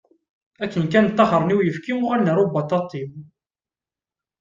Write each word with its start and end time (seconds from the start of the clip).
Akken 0.63 0.85
kan 0.91 1.05
taxṛen 1.17 1.53
i 1.53 1.55
uyefki, 1.57 1.93
uɣalen 2.03 2.31
ar 2.31 2.39
ubaṭaṭiw. 2.45 3.09